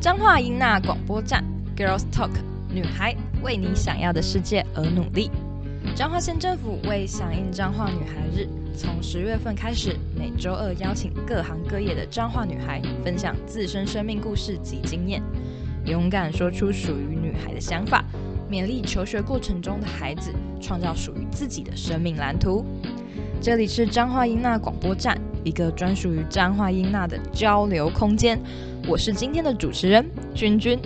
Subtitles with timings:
[0.00, 1.44] 彰化英娜广播站
[1.76, 2.30] ，Girls Talk，
[2.72, 5.30] 女孩为你想要的世界而努力。
[5.94, 15.22] 彰化县政府为响应彰化女孩日，从十月份开始，每周二邀请各行各业的彰化女孩分享自身生命故事及经验，
[15.84, 18.02] 勇敢说出属于女孩的想法，
[18.50, 20.32] 勉励求学过程中的孩子，
[20.62, 22.64] 创造属于自己的生命蓝图。
[23.38, 28.40] 这里是彰化英娜广播站，一个专属于彰化英娜的交流空间。
[28.88, 30.04] 我是今天的主持人
[30.34, 30.78] 君君。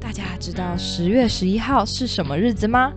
[0.00, 2.92] 大家知道十月十一号是什么日子吗？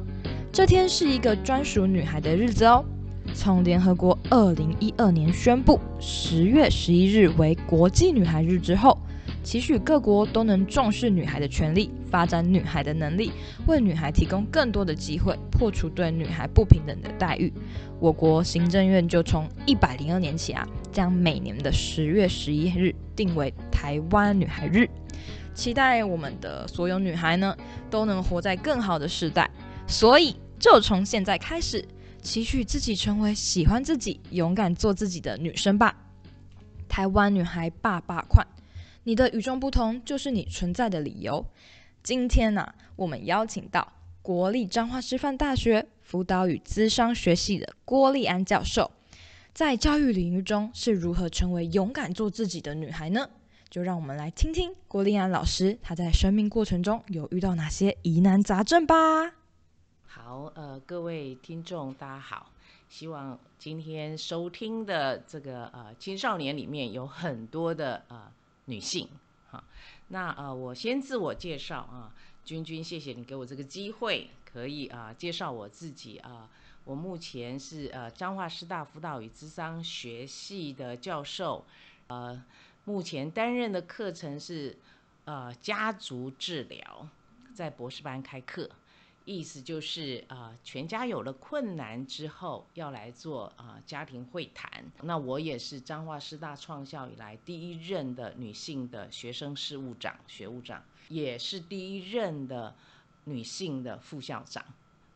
[0.52, 2.86] 这天是一个专属女孩的日子哦。
[3.34, 8.98] 从联合国二零一二年宣布十月十一日为国际女孩日之后，
[9.44, 13.32] 期许各国都能重视女孩的权利，发展女孩的能力，
[13.68, 17.52] 为女孩提供更多的机会，破除对女孩不平等的待遇。
[18.00, 24.88] 我国行政院就从一百零二年起啊，将每年的十月十一日定为台湾女孩日，
[25.56, 27.58] 期待我们的所有女孩呢
[27.90, 29.50] 都能活在更好的时代。
[29.88, 31.84] 所以就从现在开始，
[32.22, 35.96] 期许自己成为喜欢自己、勇敢做自己的女生吧。
[36.88, 38.46] 台湾女孩爸爸款。
[39.04, 41.44] 你的与众不同就是你存在的理由。
[42.04, 48.92] 今天呢，我们邀请到国立彰化师范大学辅导与资商学系的郭丽安教授，
[49.54, 53.28] 在教育领域中是如何成为勇敢做自己的女孩呢？
[53.72, 58.96] 就让我们来听听郭丽安老师她在生命过程中有遇到哪些疑难杂症吧。
[60.06, 62.52] 好，呃，各位听众大家好，
[62.88, 68.32] 希望今天收听的这个呃青少年里面有很多的呃。
[68.72, 69.06] 女性，
[69.52, 69.62] 哈，
[70.08, 72.14] 那呃，我先自我介绍啊，
[72.46, 76.50] 君君，谢谢你给我这个机会，可以啊介绍我自己啊，
[76.86, 81.66] 我目前是呃彰化师大辅导与智商学系的教授，
[82.08, 82.42] 呃，
[82.86, 84.78] 目前担任的课程是
[85.26, 87.10] 呃家族治疗，
[87.54, 88.70] 在博士班开课。
[89.24, 94.84] 意思就是啊，全家有了困难之后，要来做啊家庭会谈。
[95.04, 102.76] 那我也是彰化师大创校以来第一任的女性的学生事务长、学务长，也是第一任的
[103.26, 104.66] 女性的副校长。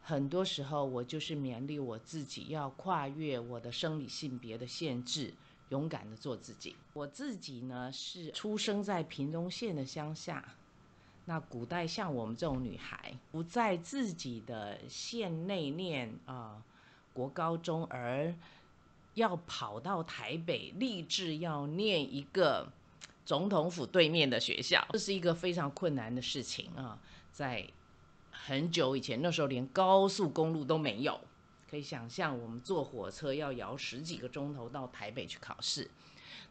[0.04, 5.34] 很多时候，我就是勉励我自己，要跨越我的生理性别的限制，
[5.70, 6.76] 勇敢的做自己。
[6.94, 10.46] 我自己呢，是出生在屏东县的乡下。
[11.26, 16.62] 那古代像我们这种女孩，不在自己的县内念啊
[17.14, 18.34] 国高中，而
[19.16, 22.72] 要跑到台北，立志要念一个
[23.26, 27.00] 总统府对面的学校，这是一个非常困难的事情啊。
[27.32, 27.68] 在
[28.32, 31.20] 很久以前，那时候连高速公路都没有，
[31.70, 35.90] 可以想象我们坐火车要摇十几个钟头到台北去考试。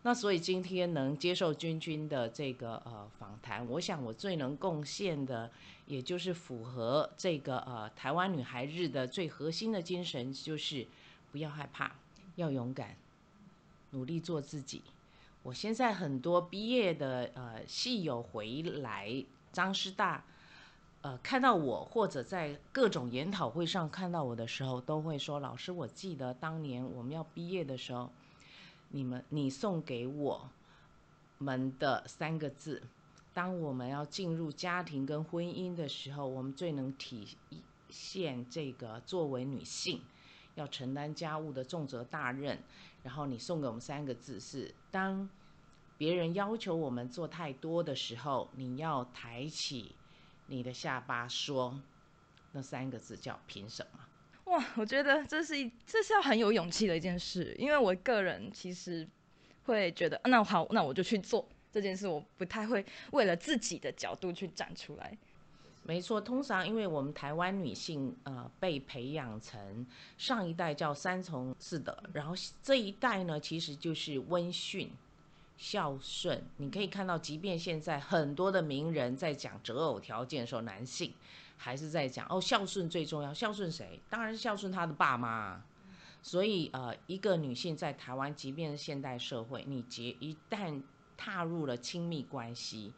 [0.07, 5.51] 那所以今天能接受君君的这个呃访谈，我想我最能贡献的，
[5.87, 10.87] 也就是符合这个呃台湾女孩日的最核心的精神，就是
[11.33, 11.91] 不要害怕，
[12.37, 12.95] 要勇敢，
[13.93, 14.83] 努力做自己。
[15.43, 20.23] 我现在很多毕业的呃戏友回来张师大，
[21.01, 28.13] 呃看到我或者在各种研讨会上看到我的时候，都会说：老师，我记得当年我们要毕业的时候。
[28.95, 30.49] 你们，你送给我
[31.39, 32.81] 们的三个字，
[33.33, 37.37] 当我们要进入家庭跟婚姻的时候，我们最能体
[37.91, 40.01] 现这个作为女性
[40.55, 42.63] 要承担家务的重责大任。
[43.03, 45.29] 然后你送给我们三个字是：当
[45.99, 49.97] 别人要求我们做太多的时候，你要抬起
[50.47, 51.81] 你的下巴说，
[52.53, 53.99] 那三个字叫凭什么？
[54.45, 59.07] 哇，我觉得这是一这是要很有勇气的一件事，因为我个人其实
[59.65, 65.17] 会觉得，那好，那我就去做这件事，我不太会为了自己的角度去站出来。
[65.83, 74.91] 没错，通常因为我们台湾女性呃被培养成上一代叫三从四德，然后这一代呢其实就是温驯、
[75.57, 76.43] 孝顺。
[76.59, 81.13] 你可以看到，即便现在很多的名人在讲择偶条件的时候，男性。
[81.57, 83.33] 还是在讲哦，孝顺最重要。
[83.33, 84.01] 孝顺谁？
[84.09, 85.63] 当然是孝顺他的爸妈。
[86.23, 90.83] 所以呃，一个女性在台湾，即便是现代社会，你结一旦
[91.19, 92.95] 踏入了亲密关系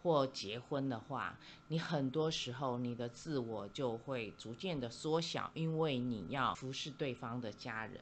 [0.00, 8.00] 或结婚的话，你很多时候你的自我就会逐渐的缩小，因为你要服侍对方的家人，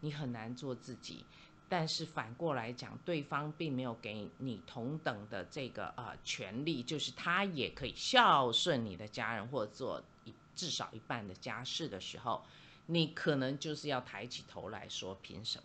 [0.00, 1.24] 你很难做自己。
[1.68, 12.44] 但是反过来讲，对方并没有给你同等的这个呃权利，就是他也可以孝顺你的家人，或者做一至少一半的家事的时候，
[12.86, 15.64] 你可能就是要抬起头来说凭什么？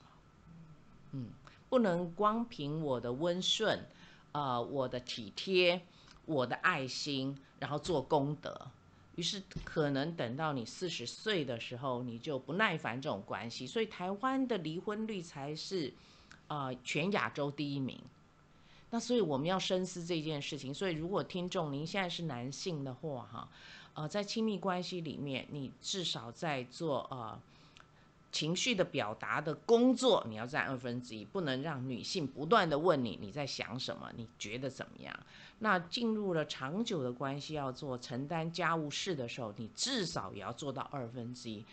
[1.11, 1.29] 嗯，
[1.69, 3.85] 不能光凭我的温顺，
[4.31, 5.81] 呃呃我的体贴、
[6.25, 8.71] 我的爱心，然后做功德。
[9.19, 15.93] 于是可能等到你四十岁的时候，你就不耐烦这种关系，所以台湾的离婚率才是
[16.47, 17.99] 呃全亚洲第一名。
[18.89, 20.73] 那所以我们要深思这件事情。
[20.73, 23.49] 所以如果听众您现在是男性的话，哈，
[23.93, 27.37] 呃，在亲密关系里面，你至少在做呃
[28.31, 35.19] 情绪的表达的工作，你要占二分之一，不能让女性不断的问你你在想什么，你觉得怎么样？
[35.59, 41.65] 那进入了长久的关系，要做承担家务事的时候，你至少也要做到二分之一，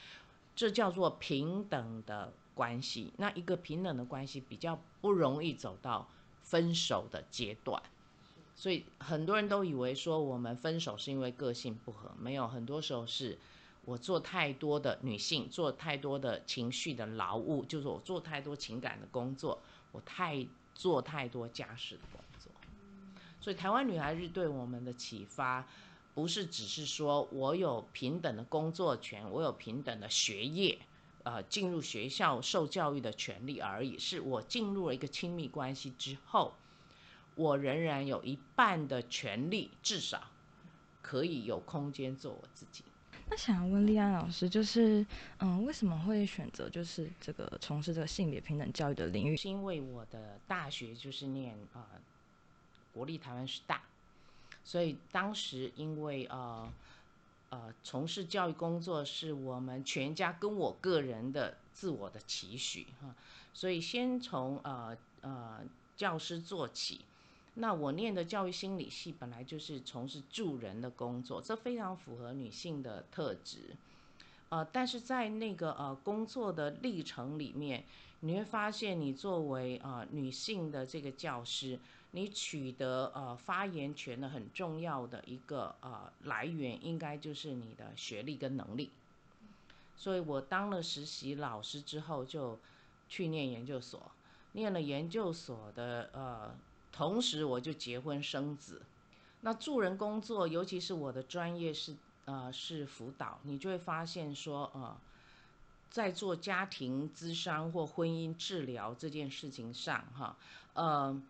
[0.55, 3.13] 这叫做平等的关系。
[3.17, 6.07] 那一个平等的关系比较不容易走到。
[6.47, 7.83] 分手的阶段，
[8.55, 13.37] 所以很多人都以为说我们分手是因为个性不合，没有，很多时候是
[13.87, 19.63] 我做太多的女性做太多的情绪的劳务，就是我做太多情感的工作，
[19.93, 22.53] 我太做太多家事的工作。
[23.41, 25.67] 所以台湾女孩日对我们的启发，
[26.15, 30.79] 不是只是说我有平等的工作权，我有平等的学业。
[31.23, 36.55] 呃，进入学校受教育的权利而已，是我进入了一个亲密关系之后，
[37.35, 40.23] 我仍然有一半的权利，至少
[41.03, 42.85] 可以有空间做我自己。
[43.29, 45.05] 那想要问丽安老师，就是
[45.39, 49.37] 嗯，为什么会选择就是这个从事这个性别平等教育的领域？
[49.37, 51.85] 是因为我的大学就是念呃
[52.93, 53.83] 国立台湾师大，
[54.65, 56.73] 所以当时因为呃。
[57.49, 63.15] 呃，从事教育工作是我们全家跟我个人的自我的期许哈，
[63.55, 65.61] 所以先从呃呃
[65.97, 67.03] 教师做起。
[67.57, 73.77] 那我念的教育心理系本来就是从事助人的工作，这非常符合女性的特质。
[74.49, 77.85] 呃，但是在那个呃工作的历程里面，
[78.21, 81.79] 你会发现你作为呃女性的这个教师。
[82.13, 88.91] 你取得呃发言权的很重要的一个呃来源，应该就是你的学历跟能力。
[89.97, 92.59] 所以我当了实习老师之后，就
[93.07, 94.11] 去念研究所，
[94.53, 96.57] 念了研究所的呃，
[96.97, 98.81] 同时我就结婚生子。
[99.43, 101.95] 那助人工作，尤其是我的专业是
[102.25, 104.97] 呃是辅导，你就会发现说呃，
[105.91, 110.37] 在做家庭咨商或婚姻治疗这件事情上，哈，
[110.73, 111.21] 呃。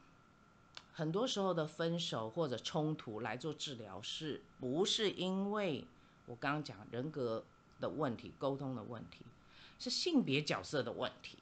[0.99, 5.85] 很多时候的分手或者冲突来做治疗，是不是因为
[6.25, 7.45] 我刚刚讲人格
[7.79, 9.19] 的问题、沟通的问题，
[9.79, 11.37] 是性别角色的问题？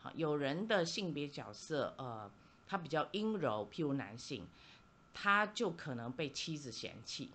[0.00, 2.30] 好，有人的性别角色，呃，
[2.68, 4.46] 他比较阴柔，譬如男性，
[5.14, 7.30] 他就可能被妻子嫌弃，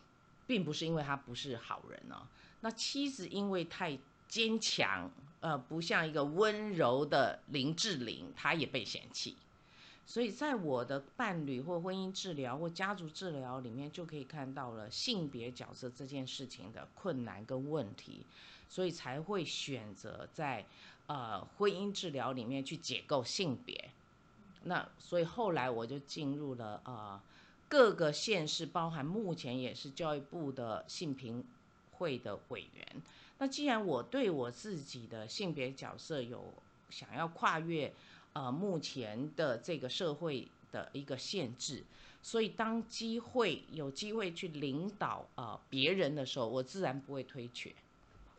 [0.46, 2.28] 并不是因为他不是好人哦。
[2.62, 3.98] 那妻子因为太
[4.28, 9.36] 坚强，呃，不像一个温柔的林志玲，她也被嫌弃。
[10.06, 18.26] 所以在我的伴侣或婚姻治疗或家族治疗里面，就可以看到了性别角色这件事情的困难跟问题，
[18.68, 20.66] 所以才会选择在
[21.08, 23.92] 呃婚姻治疗里面去解构性别。
[24.64, 27.22] 那所以后来我就进入了呃
[27.70, 31.44] 各个县市，包含目前也是教育部的性平
[31.94, 33.02] 会的委员。
[33.38, 36.54] 那既然我对我自己的性别角色有
[36.90, 37.94] 想要跨越。
[38.36, 41.84] 呃，目前的这个社会的一个限制，
[42.24, 47.72] 所以当机会有机会去领导呃别人的时候，我自然不会推却。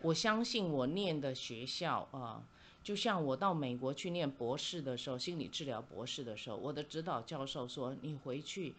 [0.01, 2.43] 我相信我念的学校啊，
[2.85, 8.75] 就像我到美国去念博士的时候，心理治疗博士的时候，我的指导教授说，你回去，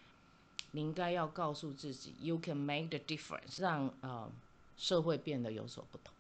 [0.72, 4.32] 你应该要告诉自己，you can make the difference，让呃
[4.78, 6.14] 社会变得有所不同。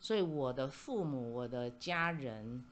[0.00, 2.62] 所以我的父母，我的家人。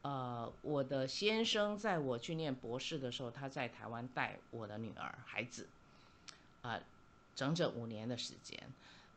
[0.00, 5.66] 呃，我的先生在我去念博士的时候，他在台湾带我的女儿孩子，
[6.62, 6.80] 啊，
[7.34, 8.56] 整整五年的时间，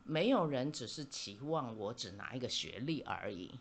[0.04, 3.52] 没有人只是期望我只拿一个学历而已，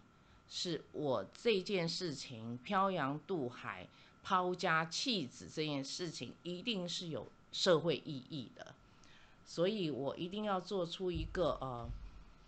[0.51, 3.87] 是我这件事情漂洋渡海、
[4.23, 8.75] 抛家弃子这件事情，一定是有社会意义的，
[9.47, 11.89] 所以我一定要做出一个呃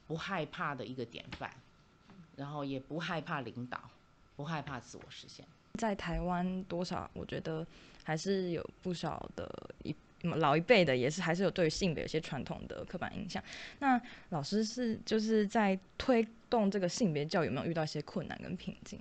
[0.07, 1.51] 不害怕的一个典范，
[2.37, 3.81] 然后也不害怕领导。
[4.35, 7.65] 不害怕自我实现，在台湾多少，我觉得
[8.03, 13.43] 还是有不少的一老一辈的，也是还是有对性别有些传统的刻板印象。
[13.81, 14.01] 那
[14.31, 19.01] 老师是就是在推动这个性别教育，有没有遇到一些困难跟瓶颈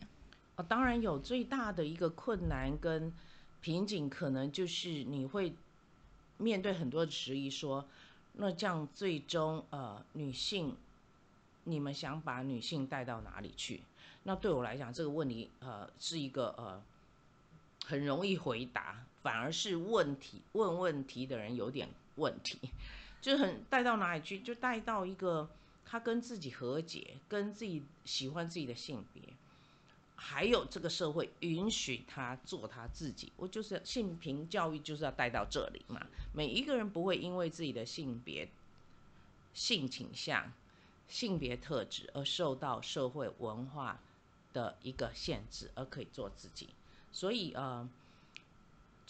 [0.56, 0.66] 啊？
[0.68, 3.12] 当然有，最大的一个困难跟
[3.62, 5.54] 瓶颈，可能就是你会
[6.38, 7.88] 面对很多质疑，说
[8.34, 10.76] 那这样最终呃，女性，
[11.66, 13.82] 你们想把女性带到哪里去？
[14.24, 16.82] 那对我来讲，这个问题呃是一个呃
[17.86, 22.58] 很容易回答，反而是问题问问题的人有点问题，
[23.22, 25.48] 就很带到哪里去，就带到一个
[25.86, 29.22] 他跟自己和解，跟自己喜欢自己的性别，
[30.16, 33.32] 还有这个社会允许他做他自己。
[33.38, 38.50] 我就是性平教育就是要带到这里嘛，每一个人不会因为自己的性别、
[39.54, 40.52] 性倾向、
[41.08, 44.00] 性别特质而受到社会文化
[44.52, 46.70] 的一个限制，而可以做自己。
[47.12, 47.88] 所以呃。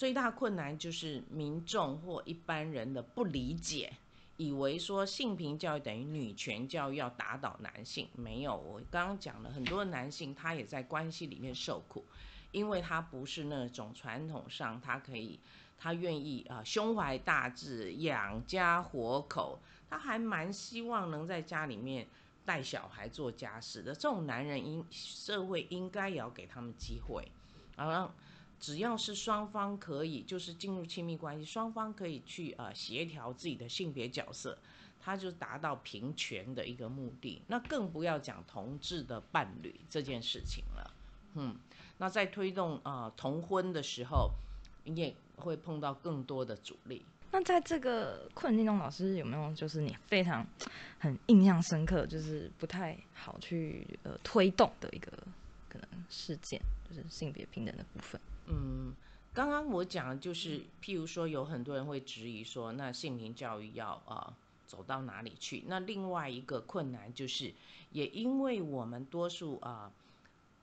[0.01, 3.93] 最大困难就是民众或一般人的不理解，
[4.35, 8.57] 以为说性平教育等于女权教育要打倒男性，没有。
[8.57, 12.03] 我刚刚讲了很多男性，他也在关系里面受苦，
[12.51, 15.39] 因为他不是那种传统上他可以，
[15.77, 22.07] 他愿意啊胸怀大志养家活口，他还蛮希望能在家里面
[22.43, 23.93] 带小孩做家事的。
[23.93, 27.31] 这种男人应社会应该也要给他们机会，
[27.77, 28.11] 然后。
[28.61, 34.55] 只要是双方可以，就是进入亲密关系，双方可以去呃协调自己的性别角色，
[34.99, 37.41] 他就达到平权的一个目的。
[37.47, 40.93] 那更不要讲同志的伴侣这件事情了。
[41.33, 41.57] 嗯，
[41.97, 44.29] 那在推动啊同婚的时候，
[44.83, 47.03] 你也会碰到更多的阻力。
[47.31, 50.45] 那在这个困境中，老师有没有就是你非常
[50.99, 55.11] 很印象深刻，就是不太好去呃推动的一个
[55.67, 58.21] 可能事件，就是性别平等的部分？
[58.47, 58.95] 嗯，
[59.33, 64.35] 刚刚我讲就是，譬如说有很多人会质疑说，那性平教育要啊
[64.67, 65.63] 走到哪里去？
[65.67, 67.53] 那另外一个困难就是，
[67.91, 69.91] 也因为我们多数啊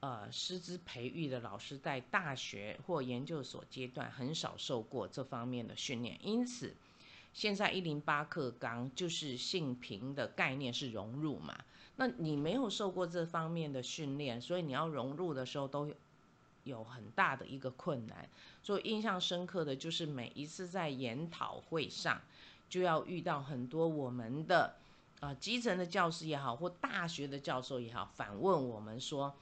[0.00, 6.74] 呃师资培育的老师在大学或研究所阶段很少受过这方面的训练，因此
[7.32, 11.58] 现在一零八课纲就是性平的概念是融入嘛？
[11.96, 15.90] 那你没有受过这方面的训练，所以你要融入的时候都。
[16.68, 18.28] 有很大的一个困难，
[18.62, 22.20] 所以印象深刻的就是每一次在研讨会上，
[22.68, 24.76] 就要遇到很多我们的
[25.18, 29.34] 啊基层的教师也好，或大学的教授也好，反问我们说，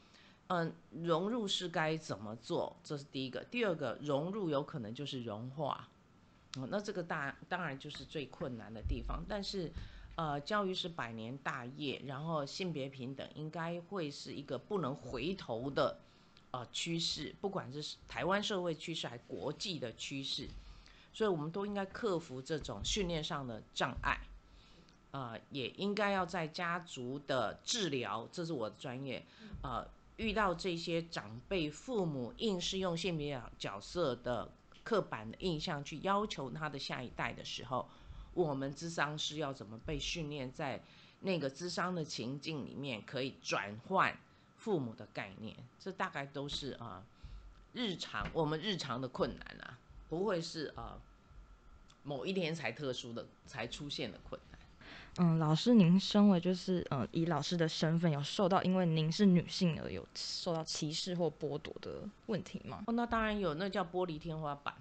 [0.46, 2.76] 嗯，融入是该怎么做？
[2.82, 3.44] 这是第一个。
[3.50, 5.88] 第二个，融入有可能就是融化，
[6.56, 9.24] 哦，那这个大当然就是最困难的地方。
[9.28, 9.72] 但是，
[10.14, 15.98] 呃，教育是百年大业，然后性别平等应该会是一个不能回头的。
[16.56, 20.48] 呃，趋势，不管是台湾社会趋势，还国际的趋势，
[21.12, 24.18] 所以我们都应该克服这种训练上的障碍，
[25.10, 29.22] 呃，也应该要在家族的治疗，这是我的专业，
[29.62, 29.86] 呃，
[30.16, 34.50] 遇到这些长辈、父母硬是用性别角色的
[34.82, 37.86] 刻板的印象去要求他的下一代的时候，
[38.32, 40.82] 我们智商师要怎么被训练在
[41.20, 44.18] 那个智商的情境里面可以转换？
[44.56, 47.02] 父母的概念，这大概都是啊，
[47.72, 50.98] 日常我们日常的困难啊，不会是啊
[52.02, 54.60] 某一天才特殊的才出现的困难。
[55.18, 62.84] 嗯，老师，您身为就是呃以老师的身份，有受到因为您是女性而有受到歧视或剥夺的问题吗？
[62.86, 64.74] 哦，那当然有，那叫玻璃天花板，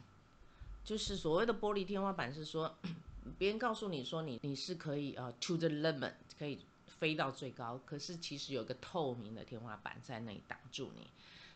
[0.83, 2.75] 就是所谓的玻璃天花板是说，
[3.39, 6.59] 别人告诉你说你你是可以呃 to the limit 可以。
[6.97, 11.09] 飞到最高，可是其实有个透明的天花板在那里挡住你，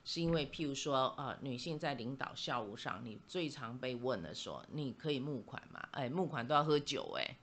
[0.03, 5.88] 是因为譬如说，呃，女性在领导校务上，你最常被问的说，你可以募款吗？
[5.91, 7.38] 哎，募款都要喝酒哎，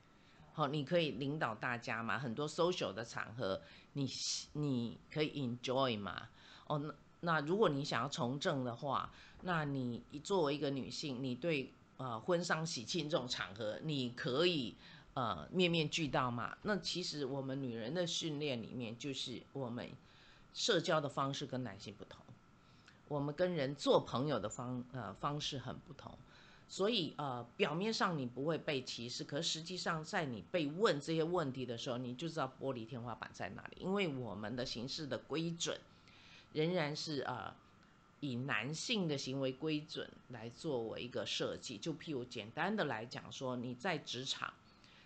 [0.52, 2.18] 好，你可以领导大家吗？
[2.18, 3.62] 很多 social 的场合，
[3.94, 4.06] 你
[4.52, 6.28] 你可以 enjoy 吗？
[6.66, 9.10] 哦，那那如果你想要从政的话，
[9.42, 14.76] 那你作为一个女性，你对呃婚丧喜庆这种场合，你可以。
[15.16, 16.58] 呃，面面俱到嘛。
[16.60, 19.88] 那其实我们女人的训练里面，就是我们
[20.52, 22.20] 社交的方式跟男性不同，
[23.08, 26.12] 我们跟人做朋友的方呃方式很不同。
[26.68, 33.78] 所以呃，表面上你不会被歧视，可实际上在你被问这些问题的时候，你就知道玻璃天花板在哪里。
[33.80, 35.80] 因为我们的形式的规准
[36.52, 37.54] 仍然是呃
[38.20, 41.78] 以男性的行为规准来作为一个设计。
[41.78, 44.52] 就譬如简单的来讲说，你在职场。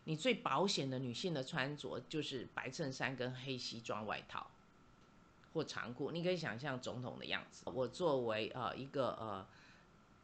[0.05, 4.51] 你最保险的女性的穿着就是白衬衫跟黑西装外套
[5.53, 7.65] 或长裤，你可以想象总统的样子。
[7.67, 9.47] 我作为呃一个呃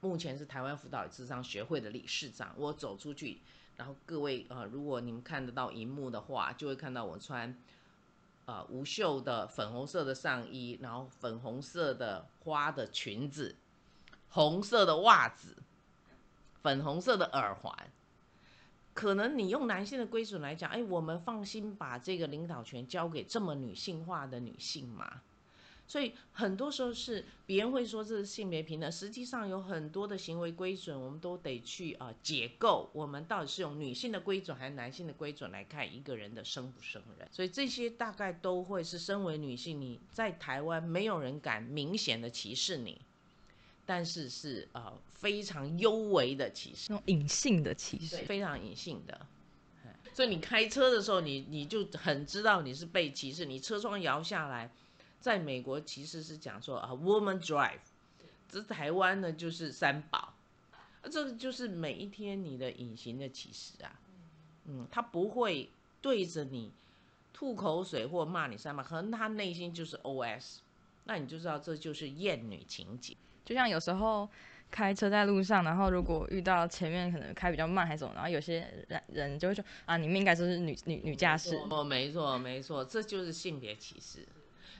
[0.00, 3.40] 目前是台湾辅导与智商学会的理事长，我走出去，
[3.76, 7.56] 然后各位呃如果你们看得到荧幕的话，就会看到我穿
[8.46, 13.56] 呃无袖的粉红色的上衣，然后粉红色的花的裙子，
[14.30, 15.56] 红色的袜子，
[16.62, 17.90] 粉红色的耳环。
[18.96, 25.20] 可能你用男性的规准来讲，哎，我们放心把这个领导权交给这么女性化的女性嘛？
[25.86, 37.28] 所以很多时候是别人会说这是性别平等，实际上有很多的行为规准，我们都得去啊解构，我们到底是用女性的规准还是男性的规准来看一个人的生不生人。
[37.30, 43.00] 所以这些大概都会是身为女性，你在台湾没有人敢明显的歧视你，
[43.86, 49.26] 但是是呃非常幽微的歧视，那种隐性的歧视，非常隐性的。
[50.12, 54.70] 所以你开车的时候，你你就很知道你是被歧视，你车窗摇下来。
[55.18, 57.80] 在美国其实是讲说啊，woman drive，
[58.48, 60.34] 这台湾呢就是三宝，
[61.10, 63.98] 这个就是每一天你的隐形的歧视啊，
[64.66, 65.68] 嗯，他不会
[66.00, 66.70] 对着你
[67.32, 70.58] 吐口水或骂你三宝，可能他内心就是 OS，
[71.04, 73.16] 那你就知道这就是厌女情节。
[73.46, 74.28] 就像有时候
[74.70, 81.56] 开车在路上，然后如果遇到前面可能开比较慢还是什么，然后有些人人就会说啊，你们应该说是女女女驾驶。
[81.70, 84.26] 哦，没错没错，这就是性别歧视。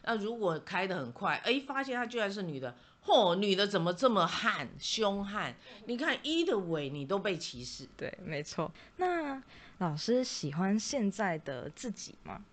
[0.02, 5.54] 那如果开得很快，哎，发现她居然是女的，嚯，女的怎么这么悍、凶悍？
[5.86, 7.88] 你看一的尾，你都被歧视。
[7.96, 8.72] 对，没错。
[8.96, 9.40] 那
[9.78, 12.44] 老师喜欢现在的自己吗？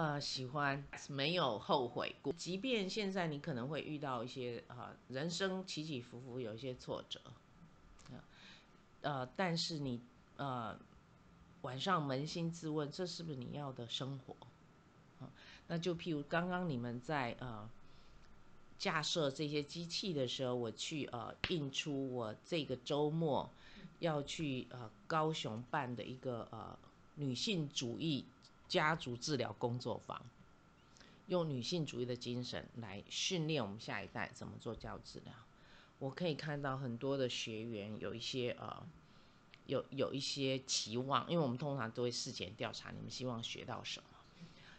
[0.00, 2.32] 呃，喜欢，没有后悔过。
[2.32, 7.20] 即便现在你可能会遇到一些啊，人生起起伏伏，有一些挫折，
[9.02, 10.00] 呃，但是你
[10.38, 10.74] 呃，
[11.60, 14.34] 晚上扪心自问，这是不是你要的生活？
[15.68, 17.68] 那就譬如刚刚你们在呃
[18.78, 23.50] 架设这些机器的时候，我去呃印出我这个周末
[23.98, 26.78] 要去呃高雄办的一个呃
[27.16, 28.24] 女性主义
[28.70, 30.24] 家族治疗工作坊，
[31.26, 35.34] 用女性主义的精神来训练我们下一代怎么做教育治疗。
[35.98, 38.86] 我可以看到很多的学员有一些呃
[39.66, 44.06] 有有一些期望，因为我们通常都会事前调查你们希望学到什么。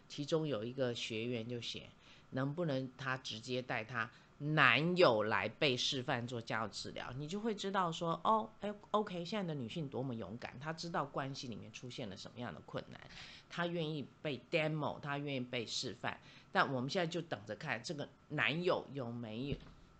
[0.08, 1.90] 其中有一个学员就写，
[2.30, 4.10] 能不能他直接带他
[4.44, 13.00] 男友来被示范做家务治疗，你就会知道说，哦，哎，OK，现在的女性多么勇敢，她知道关系里面出现了什么样的困难，
[13.48, 16.18] 她愿意被 demo，她愿意被示范。
[16.50, 19.56] 但我们现在就等着看这个男友有没有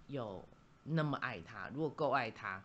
[0.09, 0.45] 有
[0.83, 2.63] 那么爱她，如果够爱她，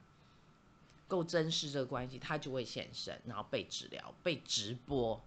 [1.07, 5.21] 够珍视这个关系，他就会现身，然后被治疗，被直播。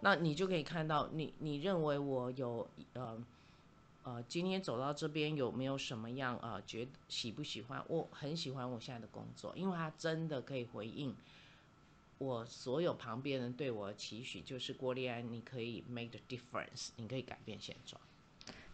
[0.00, 3.16] 那你就可以看到，你你认为我有呃
[4.04, 6.62] 呃，今天走到这边有没有什么样啊？
[6.66, 7.82] 觉喜不喜欢？
[7.88, 11.14] 我很喜欢我现在的工作，因为它真的可以回应
[12.18, 18.00] 我所有旁边人对我的期许，就是郭丽安，你可以 make the difference，你可以改变现状。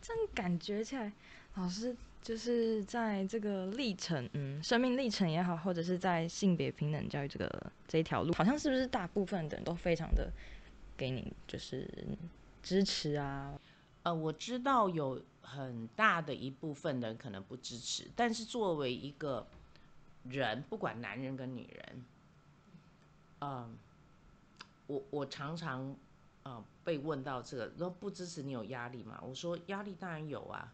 [0.03, 1.13] 这样感觉起来，
[1.55, 10.33] 老师就是在这个历程，嗯，生命历程也好，或者是在性别平等教育这个这一条路，好像是不是大部分的人都非常的。
[10.97, 11.89] 给你就是
[12.63, 13.59] 支持啊，
[14.19, 19.47] 我知道有很大的一部分人可能不支持，但是作为一个
[20.25, 22.05] 人，不管男人跟女人，
[23.41, 23.77] 嗯，
[24.87, 25.95] 我我常常
[26.45, 29.21] 呃被问到这个，说不支持你有压力吗？
[29.23, 30.73] 我说压力当然有啊，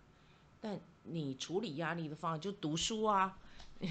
[0.60, 3.38] 但你处理压力的方法就读书啊。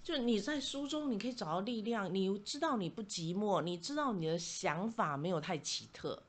[0.00, 2.12] 就你在书中，你可以找到力量。
[2.14, 6.22] 你知道你不寂寞，你知道你的想法没有太奇特，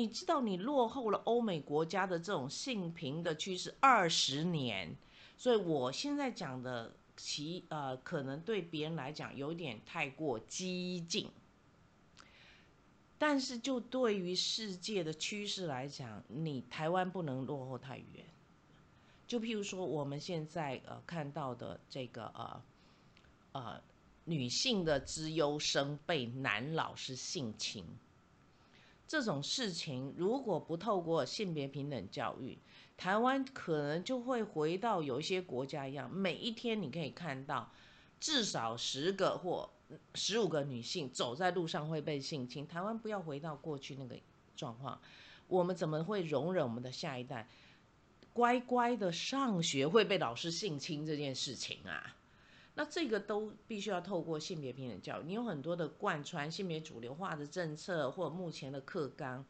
[0.00, 4.96] 你知道你落后了欧美国家的这种性平的趋势二十年。
[5.36, 11.28] 所以我现在讲的，其呃可能对别人来讲有点太过激进，
[13.18, 18.24] 但是就对于世界的趋势来讲，你台湾不能落后太远。
[19.26, 22.62] 就譬如说我们现在呃看到的这个呃。
[23.52, 23.82] 呃，
[24.26, 27.84] 女性的资优生被男老师性侵，
[29.10, 32.56] 这种事情如果不透过性别平等教育，
[32.96, 37.72] 台湾可能就会回到有一些国家一样，每一天你可以看到
[38.20, 39.68] 至少十个或
[40.14, 42.64] 十五个女性走在路上会被性侵。
[42.68, 44.14] 台湾不要回到过去那个
[44.54, 45.00] 状况，
[45.48, 47.48] 我们怎么会容忍我们的下一代
[48.32, 52.14] 乖乖的上学会被老师性侵这件事情啊？
[52.74, 59.44] 那这个都必须要透过性别平等教育，你有很多的贯穿性别主流化的政策或目前的课纲，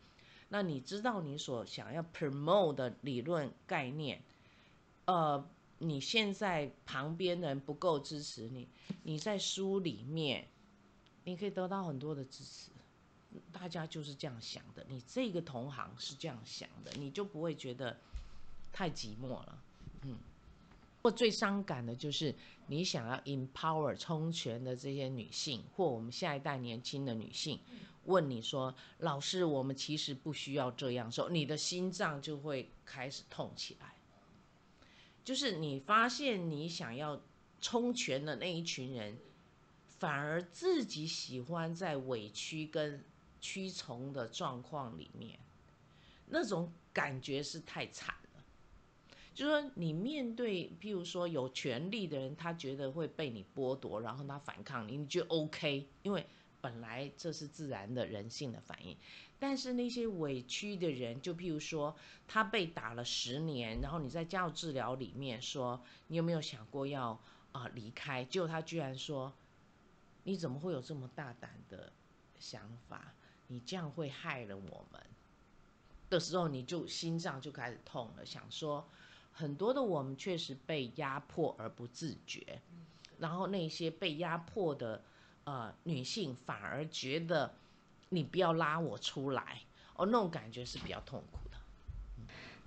[0.48, 4.22] 那你知道你所想要 promote 的理论概念，
[5.04, 5.46] 呃，
[5.78, 8.68] 你现在旁边人不够支持你，
[9.02, 10.48] 你在书里面，
[11.24, 12.70] 你可以得到很多的支持，
[13.52, 17.96] 大家就是这样想的，你这个同行是这样想的，你就不会觉得
[18.72, 19.62] 太寂寞了，
[21.02, 22.34] 或最伤感的就是，
[22.66, 27.58] 你想要 empower 充权的这些女性，或我们下一代年轻的女性，
[28.04, 33.94] 问你说：“老师，我们其实不需要这样。”时候，你的心脏就会开始痛起来。
[35.24, 37.20] 就是你发现你想要
[37.60, 39.16] 冲拳的那一群人，
[39.98, 43.04] 反而自己喜欢在委屈跟
[43.40, 45.38] 屈从的状况里面，
[46.26, 48.14] 那种感觉是太惨
[49.30, 49.34] 了。
[49.34, 56.26] 就说你面对，譬如说有权利的人，他觉得会被你剥夺，然后他反抗你，你就 OK，因为。
[56.62, 58.94] 本来这是自然的人性的反应，
[59.38, 61.96] 但是那些委屈的人，就譬如说
[62.28, 67.18] 他被打了十年，然后你在教治疗里面说，你有没有想过要
[67.52, 68.26] 啊离开？
[68.26, 69.32] 结果他居然说，
[70.24, 71.90] 你怎么会有这么大胆的
[72.38, 73.14] 想法？
[73.46, 75.00] 你这样会害了我们
[76.10, 78.86] 的时候，你就心脏就开始痛了，想说
[79.40, 82.60] 很多的我们确实被压迫而不自觉，
[83.18, 85.02] 然后那些被压迫的。
[85.44, 87.52] 呃，女性反而觉得
[88.10, 89.62] 你不要拉我出来，
[89.96, 91.56] 哦，那种感觉是比较痛苦的。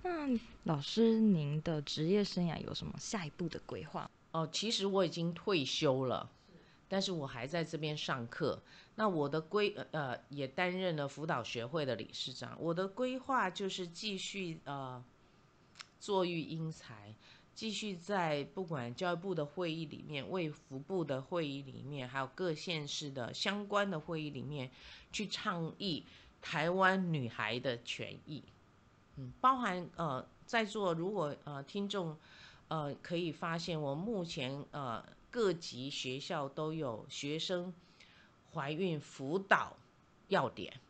[0.02, 4.10] 那老师，您的职业生涯有什么下一步的规划？
[4.32, 6.28] 哦，其实我已经退休了，
[6.88, 8.60] 但是我还在这边上课。
[8.96, 12.56] 那我的规呃，也担任了辅导学会的理事长。
[12.60, 15.02] 我的规划就是继续呃，
[16.04, 17.14] 坐育英才。
[17.54, 24.70] 继续在不管教育部的会议里面、卫福部的会议里面，还有各县市的相关的会议里面，
[25.12, 26.04] 去倡议
[26.42, 28.42] 台湾女孩的权益。
[29.16, 32.18] 嗯，包含呃，在座如果呃听众
[32.68, 37.72] 呃可以发现，我目前呃各级学校都有学生
[38.52, 39.76] 怀孕辅导
[40.28, 40.80] 要点。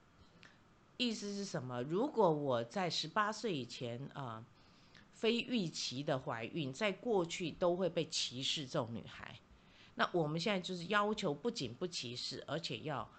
[0.97, 1.83] 意思是什么？
[1.83, 4.43] 如果我在十八岁以前啊。
[5.25, 8.67] 非预期的怀孕，在过去都会被歧视。
[8.67, 9.41] 这种女孩，
[9.95, 13.11] 那我们现在就是要求，不仅不歧视，而且要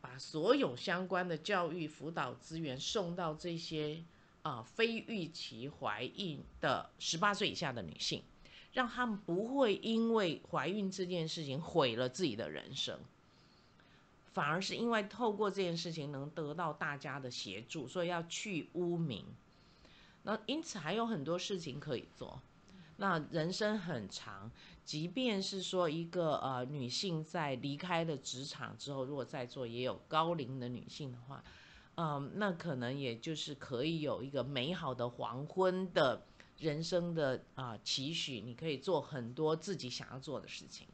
[0.00, 4.02] 把所有相关的教育辅导资源送到这些
[4.40, 8.22] 啊非预期怀孕的十八岁以下的女性，
[8.72, 12.98] 让他们不会因为怀孕这件事情毁了自己的人生，
[14.32, 19.26] 反而是因为透过这件事情能得到大家的协助，所以要去污名。
[20.24, 22.40] 那因此还有很多事情可以做。
[22.96, 24.50] 那人生很长，
[24.84, 31.42] 即便是说一个呃女性在离开了职场之后，如果在座也有高龄的女性的话，
[31.96, 36.22] 嗯，那可能也就是可以有一个美好的黄昏的
[36.58, 40.86] 人生的啊期许，你可以做很多自己想要做的事情。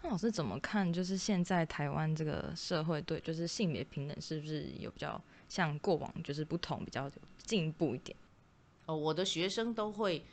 [0.00, 0.90] 那老师怎么看？
[0.90, 8.16] 就是现在台湾这个社会对就是性别平等是不是有比较像过往就是不同，比较进步一点？
[8.88, 10.24] 哦，我的学生都会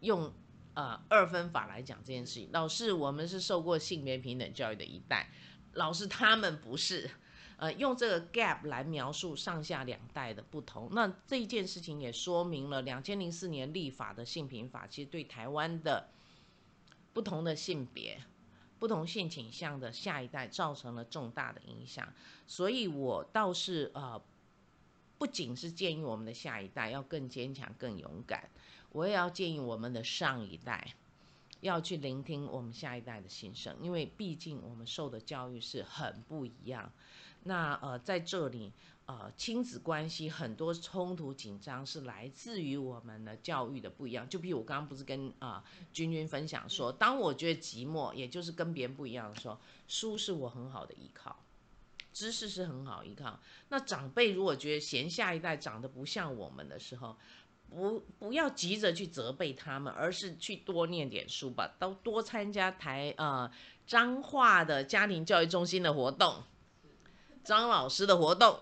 [0.00, 0.32] 用
[0.74, 2.50] 呃二分法来讲这件事情。
[2.52, 5.30] 老师，我们是受过性别平等教育的一代，
[5.74, 7.08] 老师他们不是，
[7.58, 10.88] 呃，用这个 gap 来描述上下两代的不同。
[10.90, 16.08] 那这一件事情也说明了两千零四年立法的性平法，其实对台湾的
[17.12, 18.20] 不同的性别、
[18.80, 22.12] 不同性倾向的下一代造成了重大的影响。
[22.48, 24.20] 所以我倒是呃。
[25.22, 28.50] 不仅是建议我们的下一代要更坚强、更勇敢，
[28.90, 30.94] 我也要建议我们的上一代
[31.60, 36.90] 要去聆听我们下一代的心声，因为毕竟我们受的教育是很不一样。
[37.44, 38.72] 那呃，在这里
[39.06, 44.28] 呃，亲子关系很多冲突紧张是来自于我们的教育的不一样。
[44.28, 49.56] 就比如我刚刚不是跟啊君君分享说，当我觉得寂寞，也就是跟别人不一样的时候，
[49.86, 51.36] 书是我很好的依靠。
[52.12, 53.40] 知识是很好依靠。
[53.68, 57.16] 那长辈如果觉得嫌下一代长得不像我们的时候，
[57.68, 63.50] 不不要急着去责备他们，而是去多念点书吧，都多参加台呃
[63.86, 66.42] 彰化的家庭教育中心的活动，
[67.42, 68.58] 张老师的活动，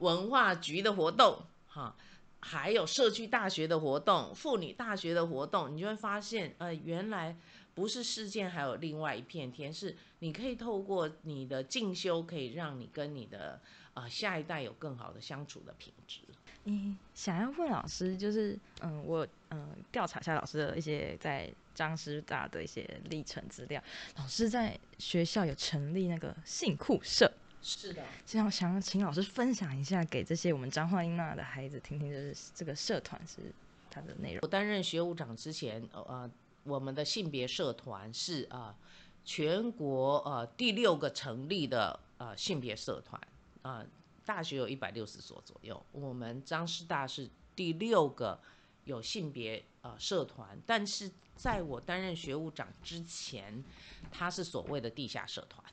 [0.00, 1.96] 文化局的活动，哈，
[2.40, 7.36] 还有社区大学的活动、妇女大学的活动，你就会发现，呃，原来。
[7.76, 13.60] 不是事件，还有另外一片天，是你可以透过你的进修，可以让你跟你的
[13.92, 16.20] 啊下一代有更好的相处的品质。
[16.64, 23.80] 你想要问老师，就是嗯，我嗯调查一下老师的一些在张师大的一些历程资料。
[24.16, 28.02] 老师在学校有成立那个性库社，是的。
[28.24, 33.52] 这样想请老师分享一下，给这些我们彰化英娜的孩子听听，就是这个社团是
[33.90, 34.38] 它的内容。
[34.40, 36.30] 我担任学务长之前，呃。
[36.66, 38.76] 我们的性别社团是啊，
[39.24, 43.20] 全国呃第六个成立的呃性别社团
[43.62, 43.84] 啊，
[44.24, 48.40] 大学有一百六十所左右，我们张师大是第六个
[48.84, 53.64] 有性别呃社团，但是在我担任学务长之前，
[54.10, 55.64] 它是所谓的地下社团。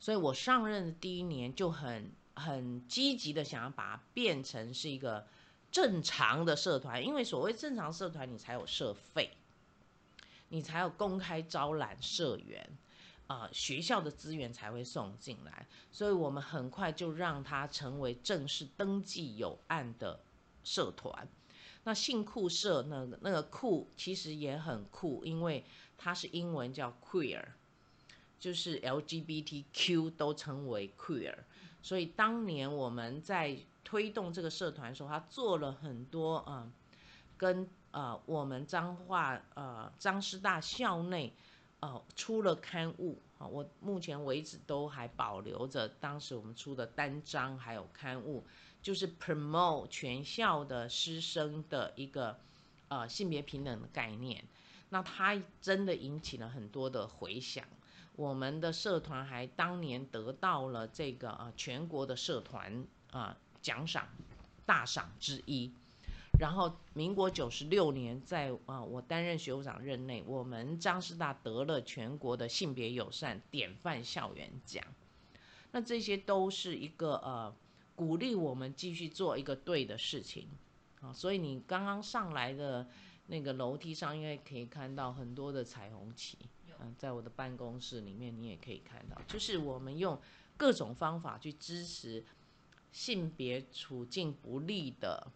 [0.00, 5.26] 所以我上任的第一年就很很积极的想要把它变成是一个
[5.72, 9.36] 正常的社团，因为所谓正常社团，你才有社费，
[10.48, 12.68] 你才有公开招揽社员。
[13.28, 20.18] 啊，学校的资源才会送进来，所以我们很快就让它成为正式登记有案的
[20.64, 21.28] 社团。
[21.84, 25.62] 那性酷社那个那个酷其实也很酷，因为
[25.98, 27.44] 它是英文叫 queer，
[28.40, 31.34] 就是 LGBTQ 都称为 queer。
[31.82, 36.66] 所以当年我们在推动这个社团的时候，他做了很多啊，
[37.36, 41.34] 跟呃我们彰化呃彰师大校内。
[41.80, 48.44] 呃，出了刊物啊，我目前为止都还保留着当时我们出的单章，还有刊物，
[48.82, 52.36] 就是 promote 全校的师生的一个
[52.88, 54.44] 呃性别平等的概念。
[54.88, 57.64] 那它真的引起了很多的回响，
[58.16, 64.08] 我们的社团还当年得到了这个呃全国的社团啊奖赏
[64.66, 65.72] 大赏之一。
[66.38, 74.84] 然后，民国九十六年，在啊，我担任学务长任内，我们张师大得了全国的性别友善典范校园奖。
[75.72, 77.52] 那这些都是一个呃，
[77.96, 80.46] 鼓励我们继续做一个对的事情
[81.00, 81.12] 啊。
[81.12, 82.88] 所以你刚刚上来的
[83.26, 86.38] 那个楼梯上，应该可以看到很多的彩虹旗。
[86.80, 90.16] 嗯，在我的办公室里面，你也可以看到，就是我们用
[90.56, 92.24] 各种方法去支持
[92.92, 95.26] 性别处境不利的。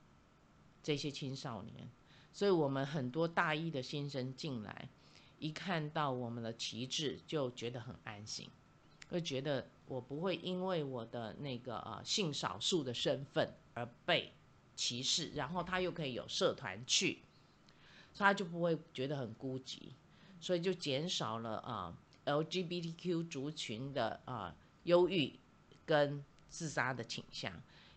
[0.82, 1.88] 这些青少年，
[2.32, 4.88] 所以我们很多大一的新生进来，
[5.38, 8.48] 一看到我们的旗帜就觉得很安心，
[9.08, 14.32] 会觉得我不会因为我的那个呃性少数的身份而被
[14.74, 17.20] 歧视，然后他又可以有社团去，
[18.16, 19.90] 他就不会觉得很孤寂，
[20.40, 25.38] 所以就减少了啊 LGBTQ 族群的啊忧郁
[25.84, 27.52] 跟自杀的倾向。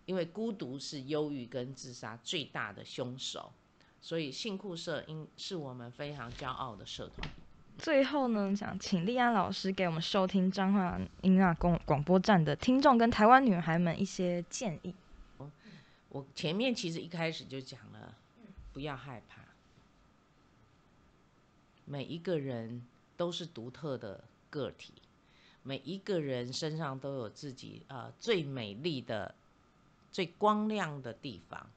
[0.05, 3.51] 因为孤独是忧郁跟自杀最大的凶手，
[3.99, 7.27] 所以性酷社应是我们非常骄傲的社团。
[7.79, 14.93] 最后呢，想请丽安老师给我们收听彰化音乐广广播站的听众跟台湾女孩们一些建议。
[16.09, 18.15] 我前面其实一开始就讲了，
[18.71, 19.41] 不要害怕，
[21.83, 22.85] 每一个人
[23.17, 24.93] 都是独特的个体，
[25.63, 29.33] 每一个人身上都有自己呃最美丽的。
[30.15, 31.69] 最光亮的地方，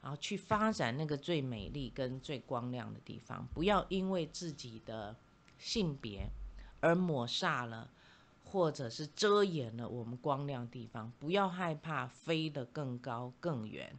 [0.00, 3.46] 然后去发展那个最美丽跟最光亮的地方。
[3.52, 5.14] 不要因为自己的
[5.58, 6.26] 性别
[6.80, 7.90] 而抹煞了，
[8.42, 11.12] 或者是遮掩了我们光亮地方。
[11.20, 13.94] 不要害怕飞得更高更远。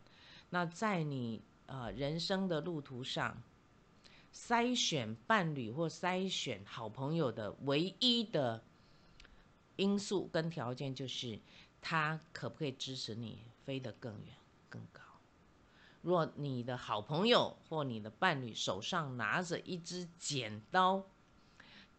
[0.50, 3.38] 那在你呃人生的路途上，
[4.34, 8.64] 筛选伴侣或筛选好朋友的唯一的
[9.76, 11.38] 因素跟条件，就是
[11.80, 13.38] 他可不可以支持你。
[13.70, 14.34] 飞得更远、
[14.68, 15.00] 更高。
[16.02, 21.04] 若你的好朋友或你的伴侣手上拿着一支剪刀，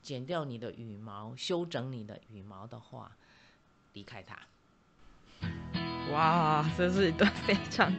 [0.02, 3.12] 剪掉你的羽毛、修整你的羽毛的话，
[3.92, 4.37] 离开他。
[6.11, 7.94] 哇，这是一段非常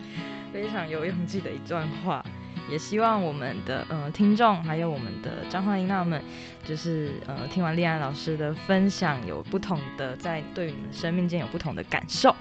[0.51, 2.25] 非常有勇气的一段话。
[2.69, 6.21] 也希望我们的呃听众，还有我们的张焕英娜们，
[6.65, 12.35] 就是呃听完丽安老师的分享，有不同的在对你们生命间有不同的感受。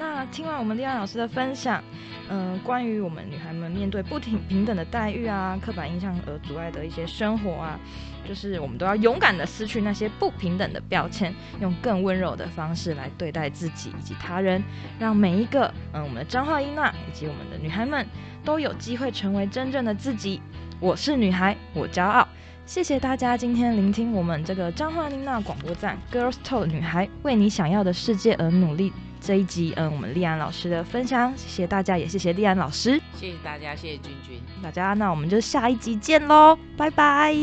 [0.00, 1.84] 那听完我们丽安老师的分享，
[2.30, 7.78] 嗯，关于我们女孩们面对不平平等的待遇啊、刻板印象而阻碍的一些生活啊，
[8.26, 14.64] 就是我们都要勇敢的撕去那些不平等的标签，用更温柔的方式来对待自己以及他人，
[14.98, 18.06] 让每一个嗯我们的张焕英娜以及我们的女孩们
[18.42, 20.40] 都有机会成为真正的自己。
[20.80, 22.26] 我是女孩，我骄傲。
[22.64, 28.94] 谢谢大家今天聆听我们这个张焕英娜广播站 Girls Talk 女孩为你想要的世界而努力。
[29.20, 37.34] 这一集，嗯，我们丽安老师的分享，谢谢大家，也谢谢丽安老师，谢谢大家，谢谢君君，大家，那我们就下一集见喽，拜拜。